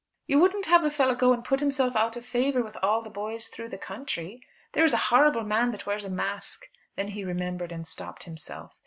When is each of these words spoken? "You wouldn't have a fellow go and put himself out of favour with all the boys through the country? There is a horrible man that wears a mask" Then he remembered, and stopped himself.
"You 0.25 0.39
wouldn't 0.39 0.65
have 0.65 0.83
a 0.83 0.89
fellow 0.89 1.13
go 1.13 1.31
and 1.31 1.43
put 1.43 1.59
himself 1.59 1.95
out 1.95 2.15
of 2.17 2.25
favour 2.25 2.63
with 2.63 2.75
all 2.81 3.03
the 3.03 3.09
boys 3.11 3.49
through 3.49 3.69
the 3.69 3.77
country? 3.77 4.41
There 4.71 4.83
is 4.83 4.93
a 4.93 4.97
horrible 5.13 5.43
man 5.43 5.69
that 5.73 5.85
wears 5.85 6.03
a 6.03 6.09
mask" 6.09 6.65
Then 6.95 7.09
he 7.09 7.23
remembered, 7.23 7.71
and 7.71 7.85
stopped 7.85 8.23
himself. 8.23 8.79